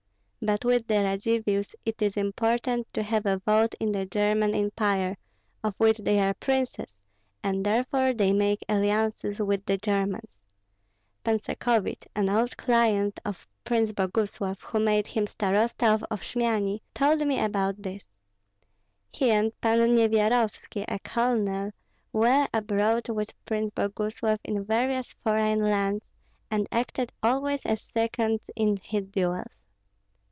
But 0.43 0.65
with 0.65 0.87
the 0.87 0.95
Radzivills 0.95 1.75
it 1.85 2.01
is 2.01 2.17
important 2.17 2.91
to 2.95 3.03
have 3.03 3.27
a 3.27 3.37
vote 3.37 3.75
in 3.79 3.91
the 3.91 4.07
German 4.07 4.55
Empire, 4.55 5.15
of 5.63 5.75
which 5.77 5.99
they 5.99 6.19
are 6.19 6.33
princes, 6.33 6.97
and 7.43 7.63
therefore 7.63 8.11
they 8.11 8.33
make 8.33 8.65
alliances 8.67 9.37
with 9.37 9.63
the 9.67 9.77
Germans. 9.77 10.39
Pan 11.23 11.37
Sakovich, 11.37 12.07
an 12.15 12.27
old 12.27 12.57
client 12.57 13.19
of 13.23 13.47
Prince 13.65 13.91
Boguslav, 13.91 14.61
who 14.63 14.79
made 14.79 15.05
him 15.05 15.27
starosta 15.27 15.93
of 15.93 16.03
Oshmiani, 16.09 16.81
told 16.95 17.19
me 17.27 17.39
about 17.39 17.79
this. 17.83 18.07
He 19.13 19.29
and 19.29 19.51
Pan 19.61 19.93
Nyevyarovski, 19.95 20.85
a 20.87 20.97
colonel, 21.03 21.69
were 22.11 22.47
abroad 22.51 23.09
with 23.09 23.35
Prince 23.45 23.69
Boguslav 23.75 24.39
in 24.43 24.65
various 24.65 25.13
foreign 25.23 25.59
lands, 25.61 26.11
and 26.49 26.67
acted 26.71 27.13
always 27.21 27.63
as 27.63 27.79
seconds 27.83 28.41
in 28.55 28.77
his 28.77 29.05
duels." 29.07 29.59